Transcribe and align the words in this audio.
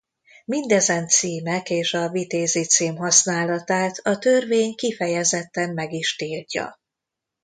Mindezen 0.45 1.07
címek 1.07 1.69
és 1.69 1.93
a 1.93 2.09
vitézi 2.09 2.63
cím 2.65 2.95
használatát 2.95 3.97
a 3.97 4.17
törvény 4.17 4.75
kifejezetten 4.75 5.73
meg 5.73 5.91
is 5.93 6.15
tiltja. 6.15 6.77